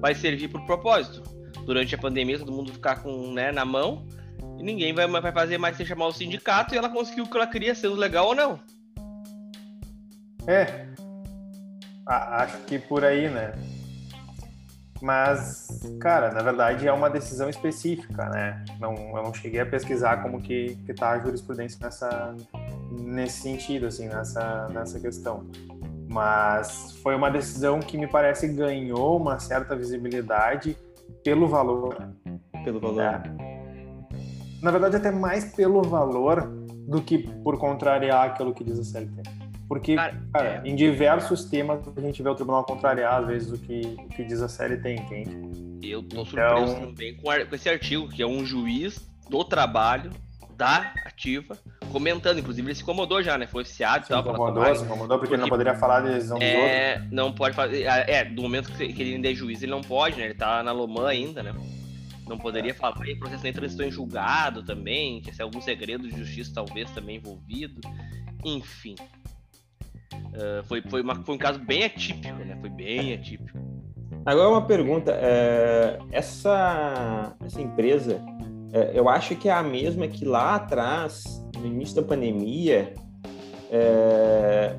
[0.00, 1.35] vai servir por propósito.
[1.66, 4.06] Durante a pandemia, todo mundo ficar com né, na mão
[4.58, 7.36] e ninguém vai, vai fazer mais sem chamar o sindicato e ela conseguiu o que
[7.36, 8.60] ela queria, sendo legal ou não.
[10.46, 10.86] É.
[12.06, 13.52] Acho que por aí, né?
[15.02, 15.68] Mas,
[16.00, 18.64] cara, na verdade é uma decisão específica, né?
[18.80, 22.34] Não, eu não cheguei a pesquisar como que, que tá a jurisprudência nessa,
[22.90, 25.46] nesse sentido, assim, nessa, nessa questão.
[26.08, 30.78] Mas foi uma decisão que me parece ganhou uma certa visibilidade
[31.26, 31.96] pelo valor.
[32.64, 33.02] Pelo valor.
[33.02, 33.22] É.
[34.62, 36.46] Na verdade, até mais pelo valor
[36.88, 39.22] do que por contrariar aquilo que diz a CLT.
[39.68, 40.68] Porque, cara, cara é.
[40.68, 44.22] em diversos temas a gente vê o tribunal contrariar, às vezes, o que, o que
[44.22, 45.36] diz a CLT, entende?
[45.82, 46.86] Eu tô surpreso então...
[46.86, 50.12] também com, com esse artigo, que é um juiz do trabalho
[50.56, 51.56] da ativa
[51.92, 53.46] comentando, inclusive ele se incomodou já, né?
[53.46, 54.22] Foi oficiado e tal.
[54.22, 57.12] Se incomodou, se incomodou porque, porque, ele não poderia falar de decisão dos é, outros.
[57.12, 57.82] Não pode fazer.
[57.84, 60.24] É, é, do momento que ele ainda é juiz, ele não pode, né?
[60.24, 61.54] Ele tá na Lomã ainda, né?
[62.28, 62.74] Não poderia é.
[62.74, 63.06] falar.
[63.06, 66.90] E o processo nem transitou em julgado também, que se algum segredo de justiça talvez
[66.90, 67.80] também envolvido.
[68.44, 68.94] Enfim.
[70.12, 72.56] Uh, foi, foi, uma, foi um caso bem atípico, né?
[72.60, 73.58] Foi bem atípico.
[74.26, 78.55] Agora uma pergunta, é, essa, essa empresa, é,
[78.94, 81.24] eu acho que é a mesma que lá atrás,
[81.58, 82.94] no início da pandemia,
[83.70, 84.76] é,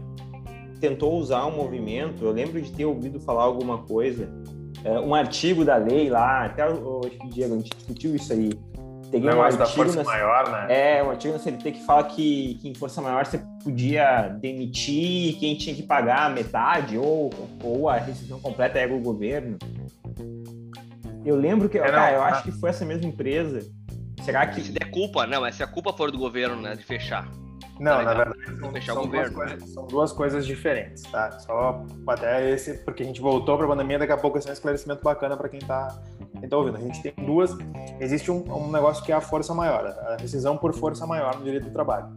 [0.80, 4.30] tentou usar um movimento, eu lembro de ter ouvido falar alguma coisa,
[4.84, 8.52] é, um artigo da lei lá, até o, Diego, a gente discutiu isso aí,
[9.10, 10.98] Peguei um artigo da força na, maior, né?
[10.98, 15.38] É, um artigo na CLT que fala que, que, em força maior você podia demitir
[15.40, 17.30] quem tinha que pagar metade ou,
[17.64, 19.58] ou a rescisão completa era o governo.
[21.24, 23.62] Eu lembro que, é, cara, eu acho que foi essa mesma empresa.
[24.28, 24.62] Será que.
[24.62, 27.32] Se der culpa, não, mas se a culpa for do governo, né, de fechar.
[27.80, 29.74] Não, na verdade, são, fechar são, o governo, duas coisas, né?
[29.74, 31.40] são duas coisas diferentes, tá?
[31.40, 34.50] Só até esse, porque a gente voltou para a pandemia, daqui a pouco esse é
[34.50, 35.96] um esclarecimento bacana para quem está
[36.40, 36.78] quem tá ouvindo.
[36.78, 37.56] A gente tem duas,
[38.00, 41.44] existe um, um negócio que é a força maior, a rescisão por força maior no
[41.44, 42.08] direito do trabalho.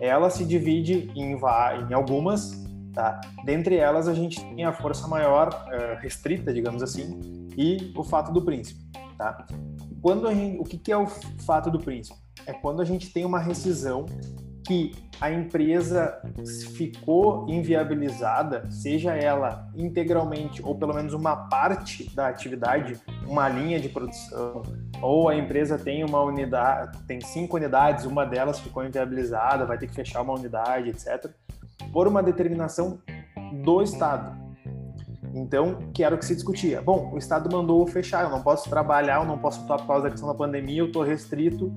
[0.00, 3.20] Ela se divide em, em algumas, tá?
[3.44, 7.20] Dentre elas, a gente tem a força maior uh, restrita, digamos assim,
[7.56, 8.80] e o fato do príncipe,
[9.18, 9.44] tá?
[10.02, 12.18] Quando gente, o que, que é o fato do príncipe?
[12.46, 14.06] É quando a gente tem uma rescisão
[14.66, 16.20] que a empresa
[16.74, 23.88] ficou inviabilizada, seja ela integralmente ou pelo menos uma parte da atividade, uma linha de
[23.88, 24.62] produção,
[25.02, 29.86] ou a empresa tem uma unidade, tem cinco unidades, uma delas ficou inviabilizada, vai ter
[29.86, 31.30] que fechar uma unidade, etc.,
[31.92, 33.00] por uma determinação
[33.64, 34.39] do Estado.
[35.34, 36.82] Então, que era o que se discutia.
[36.82, 40.04] Bom, o Estado mandou fechar, eu não posso trabalhar, eu não posso atuar por causa
[40.04, 41.72] da questão da pandemia, eu estou restrito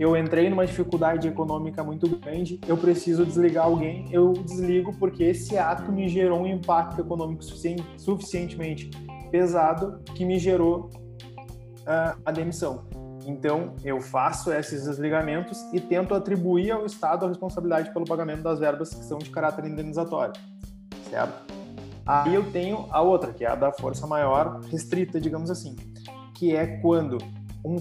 [0.00, 5.58] eu entrei numa dificuldade econômica muito grande, eu preciso desligar alguém, eu desligo porque esse
[5.58, 8.90] ato me gerou um impacto econômico suficientemente
[9.30, 10.88] pesado que me gerou
[11.80, 12.86] uh, a demissão.
[13.26, 18.58] Então, eu faço esses desligamentos e tento atribuir ao Estado a responsabilidade pelo pagamento das
[18.58, 20.32] verbas que são de caráter indenizatório,
[21.10, 21.59] certo?
[22.06, 25.76] Aí eu tenho a outra, que é a da força maior restrita, digamos assim,
[26.34, 27.18] que é quando
[27.64, 27.76] um,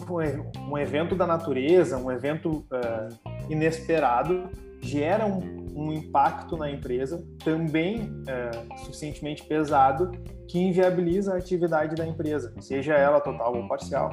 [0.69, 4.49] um evento da natureza, um evento uh, inesperado,
[4.81, 10.11] gera um, um, impacto na empresa também uh, suficientemente pesado
[10.47, 14.11] que inviabiliza a atividade da empresa, seja ela total ou parcial.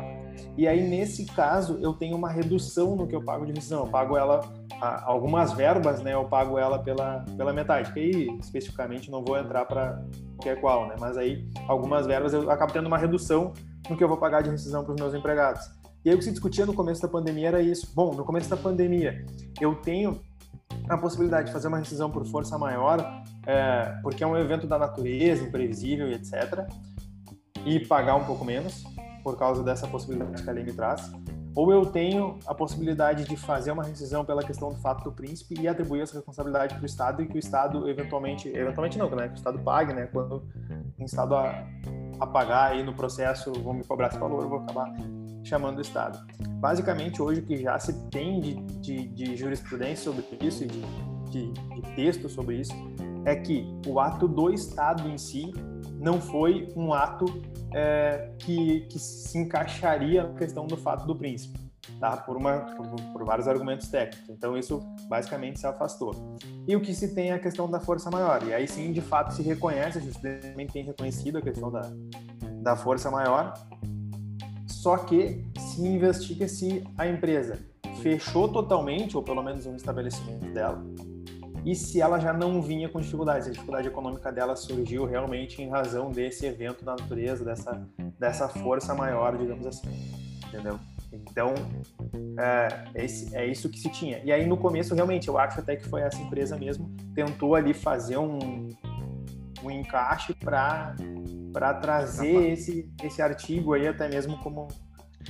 [0.57, 3.85] E aí, nesse caso, eu tenho uma redução no que eu pago de rescisão.
[3.85, 4.41] Eu pago ela,
[5.05, 6.15] algumas verbas, né?
[6.15, 10.03] Eu pago ela pela, pela metade, que aí, especificamente, não vou entrar para
[10.37, 10.97] qualquer qual, né?
[10.99, 13.53] Mas aí, algumas verbas eu acabo tendo uma redução
[13.89, 15.71] no que eu vou pagar de rescisão para os meus empregados.
[16.05, 17.93] E aí o que se discutia no começo da pandemia era isso.
[17.95, 19.25] Bom, no começo da pandemia,
[19.61, 20.21] eu tenho
[20.89, 24.79] a possibilidade de fazer uma rescisão por força maior, é, porque é um evento da
[24.79, 26.65] natureza, imprevisível etc.,
[27.65, 28.85] e pagar um pouco menos,
[29.27, 31.13] por causa dessa possibilidade que a lei me traz.
[31.53, 35.61] Ou eu tenho a possibilidade de fazer uma rescisão pela questão do fato do príncipe
[35.61, 39.27] e atribuir essa responsabilidade para o Estado e que o Estado eventualmente, eventualmente não, né,
[39.27, 40.45] que o Estado pague, né, quando
[40.97, 41.67] em Estado a,
[42.21, 44.95] a pagar aí no processo, vão me cobrar esse valor, eu vou acabar
[45.43, 46.25] chamando o Estado.
[46.61, 50.83] Basicamente, hoje o que já se tem de, de, de jurisprudência sobre isso e de,
[51.31, 52.75] de, de texto sobre isso
[53.25, 55.53] é que o ato do Estado em si
[56.07, 57.27] não foi um ato
[57.75, 61.59] é, que, que se encaixaria na questão do fato do príncipe,
[61.99, 62.17] tá?
[62.17, 64.31] por, uma, por, por, vários argumentos técnicos.
[64.31, 66.37] Então, isso basicamente se afastou.
[66.69, 68.41] E o que se tem é a questão da força maior.
[68.47, 71.83] E aí sim, de fato, se reconhece, a justiça também tem reconhecido a questão da,
[72.63, 73.55] da força maior,
[74.69, 77.59] só que se investiga se a empresa
[78.01, 80.81] fechou totalmente, ou pelo menos um estabelecimento dela,
[81.67, 85.69] e se ela já não vinha com dificuldades, a dificuldade econômica dela surgiu realmente em
[85.69, 87.85] razão desse evento da natureza, dessa,
[88.17, 89.89] dessa força maior, digamos assim,
[90.47, 90.79] entendeu?
[91.13, 91.53] Então,
[92.39, 94.21] é, esse, é isso que se tinha.
[94.25, 97.75] E aí, no começo, realmente, eu acho até que foi essa empresa mesmo, tentou ali
[97.75, 98.69] fazer um,
[99.65, 100.95] um encaixe para
[101.53, 104.69] para trazer esse, esse artigo aí até mesmo como,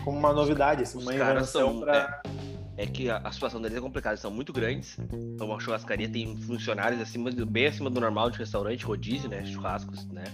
[0.05, 2.21] como uma novidade, assim, uma invenção para...
[2.27, 4.99] É, é, que a, a, situação deles é complicada, eles são muito grandes,
[5.35, 10.07] então uma churrascaria tem funcionários acima, bem acima do normal de restaurante, rodízio, né, churrascos,
[10.07, 10.25] né,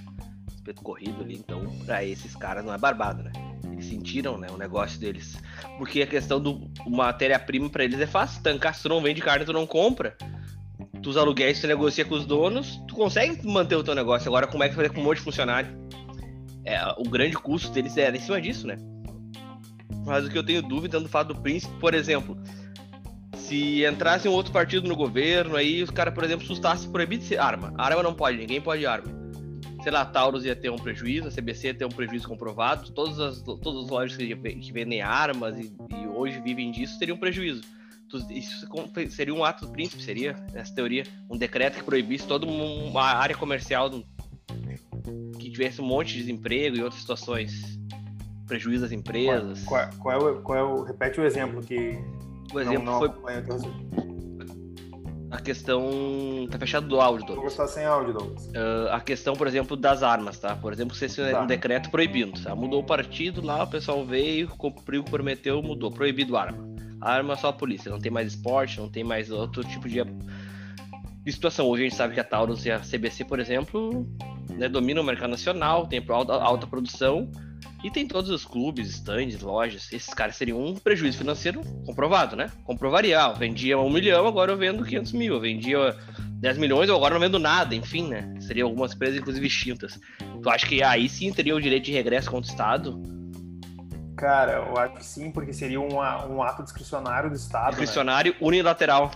[0.53, 3.33] espeto corrido ali, então para esses caras não é barbado, né,
[3.71, 5.37] eles sentiram, né, o negócio deles,
[5.79, 9.45] porque a questão do matéria-prima para eles é fácil, tancar, se tu não vende carne,
[9.45, 10.17] tu não compra,
[11.01, 14.29] dos aluguéis tu negocia com os donos, tu consegue manter o teu negócio.
[14.29, 15.77] Agora, como é que fazer com um monte de funcionário?
[16.65, 18.79] É, o grande custo deles é em cima disso, né?
[20.05, 22.37] Mas o que eu tenho dúvida no fato do príncipe, por exemplo,
[23.37, 27.37] se entrasse um outro partido no governo, aí os caras, por exemplo, sustassem proibido de
[27.37, 27.73] arma.
[27.77, 29.21] Arma não pode, ninguém pode arma.
[29.83, 33.19] Sei lá, Taurus ia ter um prejuízo, a CBC ia ter um prejuízo comprovado, todas
[33.19, 37.21] as, todas as lojas que, que vendem armas e, e hoje vivem disso teriam um
[37.21, 37.63] prejuízo
[38.31, 38.69] isso
[39.11, 41.05] seria um ato do príncipe, seria essa teoria?
[41.31, 43.91] Um decreto que proibisse toda uma área comercial
[45.39, 47.79] que tivesse um monte de desemprego e outras situações,
[48.47, 49.63] prejuízo das empresas.
[49.65, 50.83] Qual, qual, qual, é, o, qual é o.
[50.83, 51.99] Repete o exemplo que.
[52.53, 53.35] O exemplo não, não foi.
[55.31, 55.91] A questão.
[56.51, 57.57] Tá fechado do áudio, Douglas.
[57.57, 58.47] Tá sem áudio, Douglas.
[58.49, 60.55] Uh, a questão, por exemplo, das armas, tá?
[60.55, 61.43] Por exemplo, se esse é tá.
[61.43, 62.55] um decreto proibindo, tá?
[62.55, 65.91] Mudou o partido lá, o pessoal veio, cumpriu, prometeu, mudou.
[65.91, 66.59] Proibido arma.
[67.01, 71.33] arma só a polícia, não tem mais esporte, não tem mais outro tipo de, de
[71.33, 71.67] situação.
[71.67, 74.07] Hoje a gente sabe que a Taurus e a CBC, por exemplo,
[74.51, 77.31] né, dominam o mercado nacional, tem alta, alta produção
[77.83, 79.93] e tem todos os clubes, stands, lojas.
[79.93, 82.51] Esses caras seriam um prejuízo financeiro comprovado, né?
[82.65, 83.25] Comprovaria.
[83.25, 85.35] Ah, eu vendia um milhão, agora eu vendo 500 mil.
[85.35, 87.75] Eu vendia 10 milhões, eu agora não vendo nada.
[87.75, 88.35] Enfim, né?
[88.41, 89.99] Seriam algumas empresas, inclusive, extintas.
[90.43, 93.03] Tu acha que aí sim teria o direito de regresso contra o Estado?
[94.17, 97.65] Cara, eu acho que sim, porque seria um, um ato discricionário do Estado.
[97.65, 97.71] Né?
[97.71, 98.39] Discricionário né?
[98.41, 99.11] unilateral.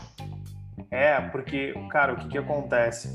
[0.90, 3.08] É, porque, cara, o que, que acontece?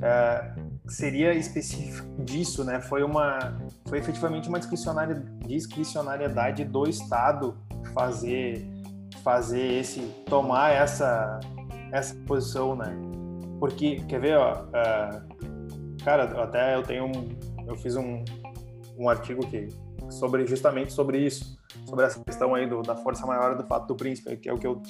[0.00, 0.52] É,
[0.86, 2.80] seria específico disso, né?
[2.80, 7.56] Foi uma, foi efetivamente uma discricionariedade do Estado
[7.92, 8.64] fazer,
[9.22, 11.40] fazer esse, tomar essa,
[11.92, 12.96] essa posição, né?
[13.58, 17.28] Porque quer ver, ó, uh, cara, até eu tenho um,
[17.66, 18.22] eu fiz um,
[18.98, 19.68] um artigo que
[20.10, 23.94] sobre justamente sobre isso, sobre essa questão aí do, da força maior do fato do
[23.94, 24.82] príncipe, que é o que eu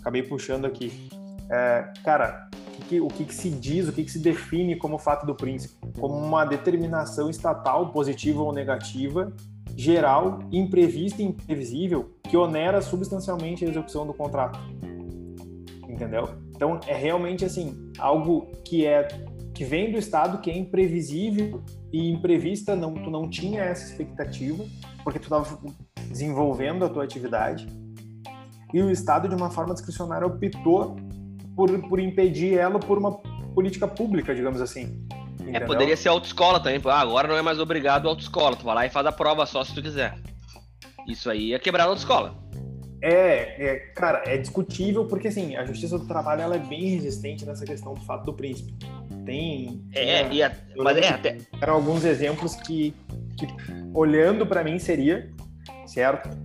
[0.00, 1.08] acabei puxando aqui.
[1.50, 2.48] É, cara,
[2.82, 5.74] que, o que, que, se diz, o que, que, se define como fato do príncipe?
[5.98, 9.32] Como uma determinação estatal, positiva ou negativa,
[9.76, 14.58] geral, imprevista e imprevisível, que onera substancialmente a execução do contrato.
[15.88, 16.28] Entendeu?
[16.54, 19.08] Então, é realmente assim, algo que é
[19.54, 21.60] que vem do Estado, que é imprevisível
[21.92, 24.64] e imprevista, não, tu não tinha essa expectativa,
[25.02, 25.58] porque tu estava
[26.08, 27.66] desenvolvendo a tua atividade,
[28.72, 30.96] e o Estado, de uma forma discricionária, optou
[31.58, 33.18] por, por impedir ela por uma
[33.52, 35.04] política pública, digamos assim.
[35.40, 35.62] É, Entendeu?
[35.62, 36.80] É, poderia ser autoescola também.
[36.84, 38.54] Ah, agora não é mais obrigado a autoescola.
[38.54, 40.14] Tu vai lá e faz a prova só se tu quiser.
[41.08, 42.36] Isso aí é quebrar a autoescola.
[43.02, 47.44] É, é, cara, é discutível porque assim, a justiça do trabalho ela é bem resistente
[47.44, 48.72] nessa questão do fato do príncipe.
[49.24, 49.84] Tem.
[49.92, 51.38] É, e a, mas é até.
[51.60, 52.94] Eram alguns exemplos que,
[53.36, 53.48] que
[53.92, 55.28] olhando para mim seria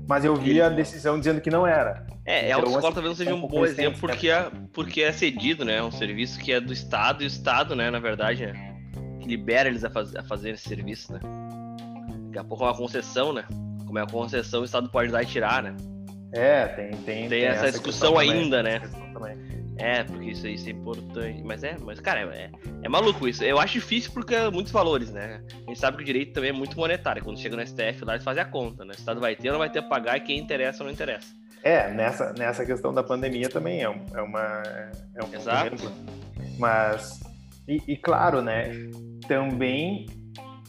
[0.08, 2.06] mas eu vi a decisão dizendo que não era.
[2.26, 5.12] É, então, a autoescola assim, talvez não seja um bom exemplo porque é, porque é
[5.12, 5.78] cedido, né?
[5.78, 8.76] É um serviço que é do Estado e o Estado, né, na verdade, né,
[9.26, 11.20] libera eles a, faz, a fazer esse serviço, né?
[12.28, 13.44] Daqui a pouco é uma concessão, né?
[13.86, 15.76] Como é uma concessão, o Estado pode dar e tirar, né?
[16.32, 19.53] É, tem, tem, tem, tem essa, essa discussão ainda, também, né?
[19.78, 21.42] É, porque isso, isso é importante.
[21.44, 23.44] Mas é, mas, cara, é, é maluco isso.
[23.44, 25.44] Eu acho difícil porque é muitos valores, né?
[25.66, 27.24] A gente sabe que o direito também é muito monetário.
[27.24, 28.94] Quando chega no STF lá, eles fazem a conta, né?
[28.94, 30.94] O Estado vai ter ou não vai ter a pagar e quem interessa ou não
[30.94, 31.34] interessa.
[31.64, 34.64] É, nessa, nessa questão da pandemia também é, um, é uma.
[35.16, 35.76] É um Exato.
[35.76, 35.92] Exemplo.
[36.60, 37.22] Mas,
[37.68, 38.72] e, e claro, né?
[39.28, 40.06] Também,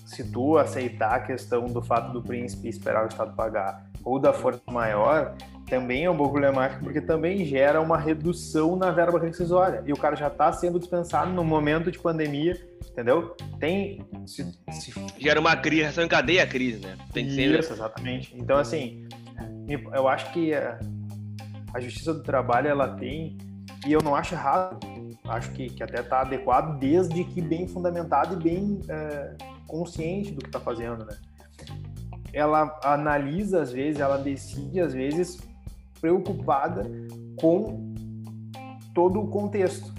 [0.06, 4.32] se tu aceitar a questão do fato do príncipe esperar o Estado pagar ou da
[4.32, 5.34] força maior,
[5.66, 9.96] também é um pouco problemático porque também gera uma redução na verba rescisória e o
[9.96, 13.34] cara já está sendo dispensado no momento de pandemia, entendeu?
[13.58, 14.92] Tem se, se...
[15.18, 16.96] gera uma crise, em cadeia a crise, né?
[17.12, 17.58] Tem que ser...
[17.58, 18.36] Isso, exatamente.
[18.36, 19.06] Então assim,
[19.92, 20.78] eu acho que a,
[21.72, 23.38] a Justiça do Trabalho ela tem
[23.86, 24.78] e eu não acho errado,
[25.28, 29.34] acho que, que até está adequado desde que bem fundamentado e bem é,
[29.66, 31.16] consciente do que está fazendo, né?
[32.32, 35.38] Ela analisa às vezes, ela decide às vezes
[36.04, 36.82] preocupada
[37.40, 37.94] com
[38.92, 39.90] todo o contexto.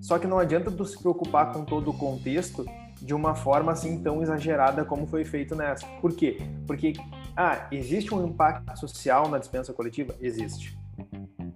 [0.00, 2.66] Só que não adianta tu se preocupar com todo o contexto
[3.00, 5.86] de uma forma assim tão exagerada como foi feito nessa.
[6.00, 6.38] Por quê?
[6.66, 6.94] Porque
[7.36, 10.16] ah, existe um impacto social na dispensa coletiva?
[10.20, 10.76] Existe.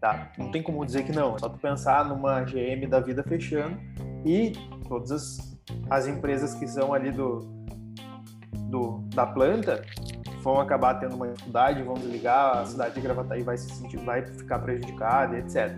[0.01, 0.31] Tá?
[0.39, 1.35] Não tem como dizer que não.
[1.35, 3.77] É só tu pensar numa GM da vida fechando
[4.25, 4.53] e
[4.89, 5.59] todas as,
[5.91, 7.41] as empresas que são ali do,
[8.71, 9.83] do da planta
[10.43, 14.23] vão acabar tendo uma dificuldade, vão desligar, a cidade de Gravataí vai se sentir, vai
[14.27, 15.73] ficar prejudicada, etc.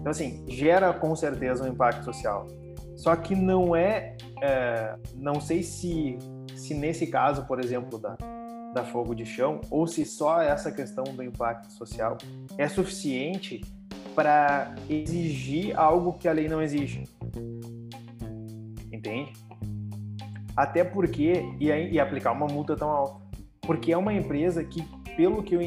[0.00, 2.46] Então, assim, gera com certeza um impacto social.
[2.96, 6.18] Só que não é, é não sei se,
[6.56, 8.16] se nesse caso, por exemplo, da,
[8.74, 12.16] da fogo de chão, ou se só essa questão do impacto social
[12.56, 13.60] é suficiente
[14.14, 17.04] para exigir algo que a lei não exige.
[18.90, 19.32] Entende?
[20.56, 23.27] Até porque, e, e aplicar uma multa tão alta
[23.68, 24.82] porque é uma empresa que,
[25.14, 25.60] pelo que eu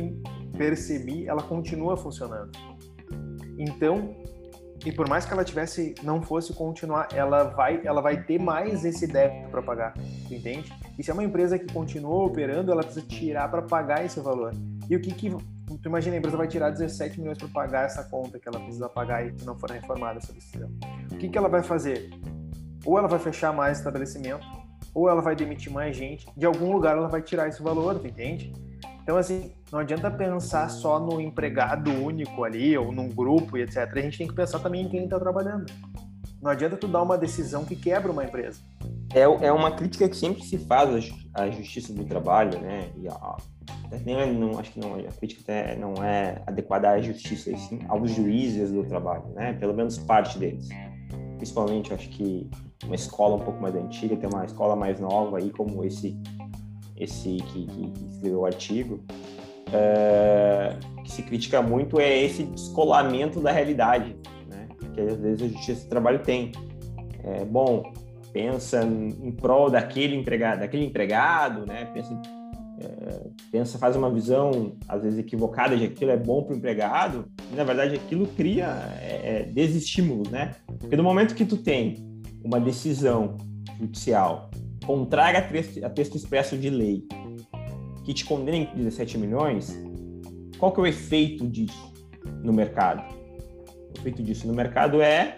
[0.58, 2.50] percebi, ela continua funcionando.
[3.60, 4.16] Então,
[4.84, 8.84] e por mais que ela tivesse não fosse continuar, ela vai ela vai ter mais
[8.84, 9.94] esse débito para pagar,
[10.32, 10.74] entende?
[10.98, 14.52] E se é uma empresa que continua operando, ela precisa tirar para pagar esse valor.
[14.90, 18.04] E o que que tu imagina a empresa vai tirar 17 milhões para pagar essa
[18.06, 20.72] conta que ela precisa pagar e que não for reformada essa decisão.
[21.12, 22.10] O que que ela vai fazer?
[22.84, 24.44] Ou ela vai fechar mais estabelecimento,
[24.94, 26.26] ou ela vai demitir mais gente.
[26.36, 28.54] De algum lugar ela vai tirar esse valor, tu entende?
[29.04, 33.90] Então, assim, não adianta pensar só no empregado único ali, ou num grupo e etc.
[33.96, 35.72] A gente tem que pensar também em quem está trabalhando.
[36.42, 38.62] Não adianta tu dar uma decisão que quebra uma empresa.
[39.14, 42.90] É, é uma crítica que sempre se faz à justiça do trabalho, né?
[42.98, 43.38] E a,
[44.06, 47.80] nem, não, acho que não, a crítica até não é adequada à justiça, e sim
[47.88, 49.54] aos juízes do trabalho, né?
[49.54, 50.70] Pelo menos parte deles.
[51.42, 52.48] Principalmente, acho que
[52.86, 56.16] uma escola um pouco mais antiga, tem uma escola mais nova aí, como esse
[56.96, 59.00] esse que, que escreveu o artigo,
[59.74, 64.16] é, que se critica muito é esse descolamento da realidade,
[64.48, 64.68] né?
[64.94, 66.52] Que às vezes a justiça do trabalho tem.
[67.24, 67.92] É, bom,
[68.32, 71.86] pensa em prol daquele empregado, daquele empregado, né?
[71.86, 72.22] Pensa,
[72.82, 77.26] é, pensa, faz uma visão às vezes equivocada de aquilo é bom para o empregado.
[77.52, 78.68] E, na verdade, aquilo cria
[79.02, 80.56] é, é desestímulos, né?
[80.80, 81.98] Porque no momento que tu tem
[82.44, 83.38] uma decisão
[83.80, 84.50] judicial
[84.86, 87.04] contrária a texto, a texto expresso de lei
[88.04, 89.78] que te condena em 17 milhões,
[90.58, 91.94] qual que é o efeito disso
[92.44, 93.04] no mercado?
[93.96, 95.36] O efeito disso no mercado é,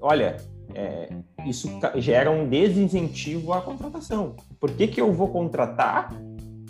[0.00, 0.36] olha,
[0.74, 1.08] é,
[1.46, 4.34] isso gera um desincentivo à contratação.
[4.58, 6.12] Por que, que eu vou contratar?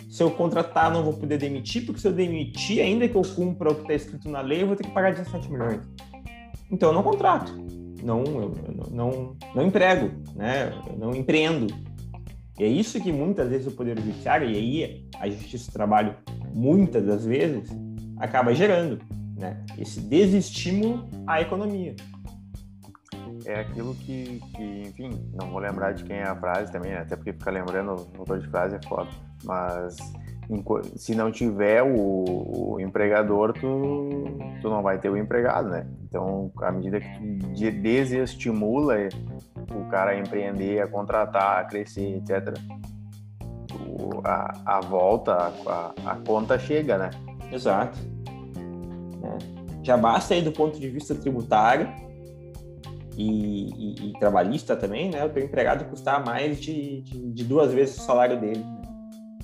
[0.09, 3.71] Se eu contratar, não vou poder demitir, porque se eu demitir, ainda que eu cumpra
[3.71, 5.81] o que está escrito na lei, eu vou ter que pagar 17 milhões.
[6.71, 7.53] Então, eu não contrato,
[8.03, 10.73] não, eu, eu não, não emprego, né?
[10.87, 11.67] eu não empreendo.
[12.59, 16.15] E é isso que muitas vezes o Poder Judiciário, e aí a Justiça do Trabalho,
[16.53, 17.69] muitas das vezes,
[18.17, 18.99] acaba gerando,
[19.37, 19.63] né?
[19.77, 21.95] Esse desestímulo à economia.
[23.45, 26.99] É aquilo que, que, enfim, não vou lembrar de quem é a frase também, né?
[26.99, 29.09] até porque ficar lembrando o autor de frase é foda,
[29.43, 29.97] mas
[30.95, 34.09] se não tiver o, o, empregador, tu,
[34.61, 35.85] tu não vai ter o empregado, né?
[36.03, 38.95] Então, à medida que tu desestimula
[39.75, 42.57] o cara a empreender, a contratar, a crescer, etc.,
[43.99, 45.33] o, a, a volta,
[45.65, 47.09] a, a, conta chega, né?
[47.51, 47.99] Exato.
[49.23, 49.83] É.
[49.83, 51.89] Já basta aí do ponto de vista tributário
[53.17, 55.25] e, e, e trabalhista também, né?
[55.25, 58.76] O teu empregado custar mais de, de, de duas vezes o salário dele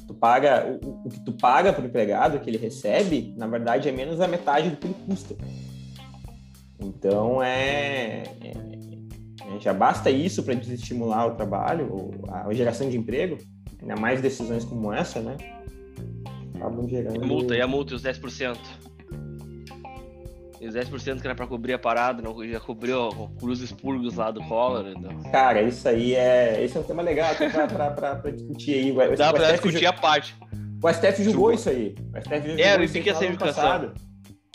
[0.08, 3.90] tu paga o, o que tu paga para o empregado que ele recebe, na verdade
[3.90, 5.36] é menos a metade do que ele custa.
[6.80, 13.38] Então é, é, é já basta isso para desestimular o trabalho, a geração de emprego,
[13.82, 15.38] ainda mais decisões como essa, né?
[16.56, 17.16] Acabam gerando.
[17.16, 18.58] E a multa, e a multa, os 10%.
[20.64, 23.10] E os 10% que era pra cobrir a parada, não, já cobriu
[23.42, 24.88] os expurgos lá do Collor.
[24.88, 25.12] Então.
[25.30, 26.64] Cara, isso aí é.
[26.64, 28.92] Esse é um tema legal pra, pra, pra, pra discutir aí.
[28.94, 30.34] O, Dá pra discutir a parte.
[30.82, 31.94] O STF julgou isso aí.
[32.16, 33.94] O STF julgou é, que ia ser passado.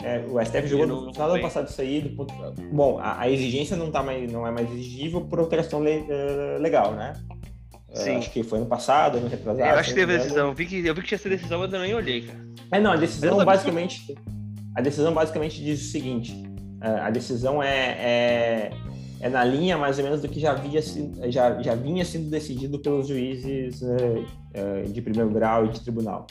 [0.01, 2.01] É, o STF julgou no final do ano passado isso aí.
[2.01, 2.33] Do ponto...
[2.71, 6.59] Bom, a, a, exigência não, tá mais, não é mais exigível por alteração le, uh,
[6.59, 7.13] legal, né?
[7.91, 8.15] É, Sim.
[8.15, 9.61] Uh, acho que foi ano passado, ano retrasado.
[9.61, 10.47] É, eu acho que teve decisão.
[10.47, 12.39] Eu vi que, eu vi que tinha essa decisão, mas eu nem olhei, cara.
[12.71, 14.15] É, não, a decisão basicamente.
[14.79, 16.33] A decisão basicamente diz o seguinte:
[16.81, 18.71] a decisão é, é,
[19.19, 20.81] é, na linha mais ou menos do que já, havia,
[21.29, 26.25] já, já vinha sendo decidido pelos juízes é, é, de primeiro grau e de tribunal.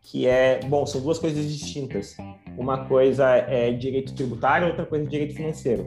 [0.00, 2.16] Que é, bom, são duas coisas distintas.
[2.56, 5.84] Uma coisa é direito tributário, outra coisa é direito financeiro.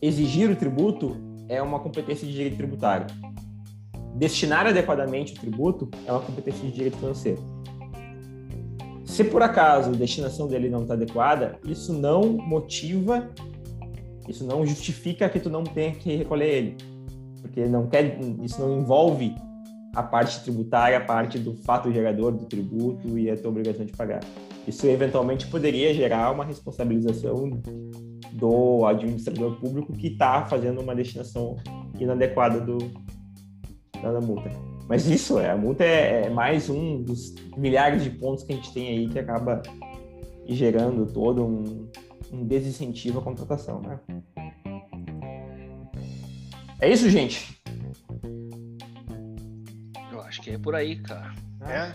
[0.00, 1.14] Exigir o tributo
[1.46, 3.06] é uma competência de direito tributário.
[4.14, 7.56] Destinar adequadamente o tributo é uma competência de direito financeiro.
[9.16, 13.30] Se por acaso a destinação dele não está adequada, isso não motiva,
[14.28, 16.76] isso não justifica que tu não tenha que recolher ele,
[17.40, 19.34] porque não quer, isso não envolve
[19.94, 23.92] a parte tributária, a parte do fato gerador do tributo e a tua obrigação de
[23.92, 24.20] pagar.
[24.68, 27.48] Isso eventualmente poderia gerar uma responsabilização
[28.32, 31.56] do administrador público que está fazendo uma destinação
[31.98, 32.76] inadequada do,
[34.02, 34.75] da multa.
[34.88, 38.56] Mas isso, é, a multa é, é, mais um dos milhares de pontos que a
[38.56, 39.62] gente tem aí que acaba
[40.46, 41.88] gerando todo um,
[42.32, 43.98] um desincentivo à contratação, né?
[46.80, 47.60] É isso, gente?
[50.12, 51.34] Eu acho que é por aí, cara.
[51.62, 51.92] É?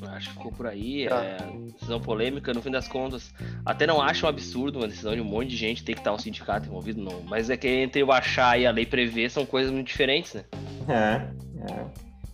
[0.00, 1.08] Eu acho que ficou por aí.
[1.08, 1.24] Tá.
[1.24, 3.32] É decisão polêmica, no fim das contas.
[3.64, 6.12] Até não acho um absurdo uma decisão de um monte de gente ter que estar
[6.12, 7.22] um sindicato envolvido, não.
[7.22, 10.44] Mas é que entre eu achar e a lei prever são coisas muito diferentes, né?
[10.88, 11.44] É.
[11.70, 11.84] É.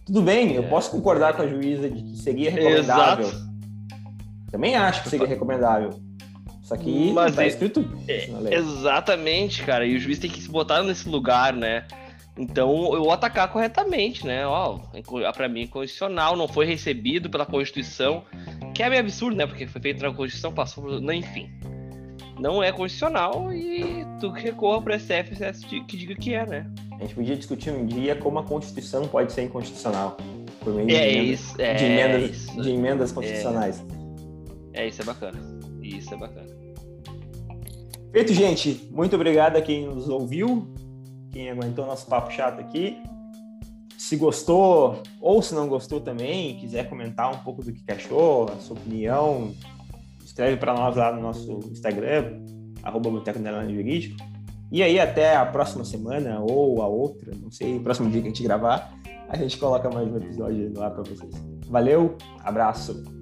[0.07, 3.27] Tudo bem, eu posso concordar com a juíza de que seria recomendável.
[3.27, 3.51] Exato.
[4.51, 5.91] Também acho que seria recomendável.
[6.63, 9.85] Só que Mas tá é- escrito É, exatamente, cara.
[9.85, 11.85] E o juiz tem que se botar nesse lugar, né?
[12.39, 14.47] Então, eu atacar corretamente, né?
[14.47, 14.79] Ó,
[15.35, 18.25] para mim é constitucional, não foi recebido pela Constituição,
[18.75, 19.47] que é meio absurdo, né?
[19.47, 21.51] Porque foi feito na Constituição, passou enfim.
[22.41, 26.71] Não é constitucional e tu que recorra para STF que diga que é, né?
[26.93, 30.17] A gente podia discutir um dia como a Constituição pode ser inconstitucional.
[30.61, 32.63] Por meio de É emendas, isso, é de emendas, isso.
[32.63, 33.85] de emendas constitucionais.
[34.73, 35.39] É, isso é bacana.
[35.83, 36.49] Isso é bacana.
[38.11, 38.89] Feito, gente.
[38.91, 40.73] Muito obrigado a quem nos ouviu,
[41.33, 42.97] quem aguentou nosso papo chato aqui.
[43.99, 48.57] Se gostou ou se não gostou também, quiser comentar um pouco do que achou, a
[48.57, 49.55] sua opinião,
[50.41, 52.41] escreve para nós lá no nosso Instagram,
[52.83, 53.39] arroba Boteco
[53.69, 54.17] Jurídico.
[54.73, 58.31] E aí, até a próxima semana ou a outra, não sei, próximo dia que a
[58.31, 58.95] gente gravar,
[59.29, 61.35] a gente coloca mais um episódio lá para vocês.
[61.69, 63.20] Valeu, abraço!